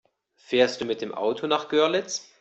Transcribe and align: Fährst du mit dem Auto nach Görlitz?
Fährst 0.37 0.81
du 0.81 0.85
mit 0.85 1.01
dem 1.01 1.13
Auto 1.13 1.45
nach 1.45 1.69
Görlitz? 1.69 2.27